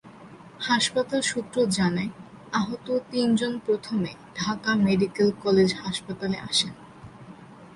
হাসপাতাল 0.67 1.21
সূত্র 1.21 1.57
জানায়, 1.77 2.11
আহত 2.53 2.87
তিনজন 3.11 3.53
প্রথমে 3.65 4.11
ঢাকা 4.35 4.71
মেডিকেল 4.85 5.29
কলেজ 5.43 5.69
হাসপাতালে 5.83 6.37
আসেন। 6.49 6.73